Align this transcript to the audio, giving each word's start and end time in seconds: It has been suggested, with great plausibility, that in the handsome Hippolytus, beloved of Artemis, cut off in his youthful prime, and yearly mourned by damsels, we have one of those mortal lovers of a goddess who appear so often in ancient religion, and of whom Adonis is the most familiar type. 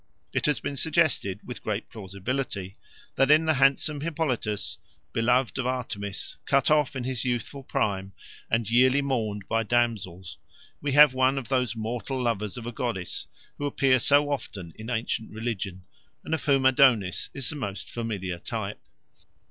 It 0.33 0.47
has 0.47 0.59
been 0.59 0.77
suggested, 0.77 1.41
with 1.45 1.61
great 1.61 1.87
plausibility, 1.91 2.75
that 3.17 3.29
in 3.29 3.45
the 3.45 3.53
handsome 3.53 4.01
Hippolytus, 4.01 4.79
beloved 5.13 5.59
of 5.59 5.67
Artemis, 5.67 6.37
cut 6.47 6.71
off 6.71 6.95
in 6.95 7.03
his 7.03 7.23
youthful 7.23 7.61
prime, 7.61 8.13
and 8.49 8.67
yearly 8.67 9.03
mourned 9.03 9.47
by 9.47 9.61
damsels, 9.61 10.39
we 10.81 10.93
have 10.93 11.13
one 11.13 11.37
of 11.37 11.49
those 11.49 11.75
mortal 11.75 12.19
lovers 12.19 12.57
of 12.57 12.65
a 12.65 12.71
goddess 12.71 13.27
who 13.59 13.67
appear 13.67 13.99
so 13.99 14.31
often 14.31 14.73
in 14.75 14.89
ancient 14.89 15.29
religion, 15.29 15.83
and 16.23 16.33
of 16.33 16.45
whom 16.45 16.65
Adonis 16.65 17.29
is 17.35 17.51
the 17.51 17.55
most 17.55 17.87
familiar 17.87 18.39
type. 18.39 18.81